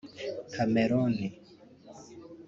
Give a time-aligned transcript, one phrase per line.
[0.53, 1.21] Cameroon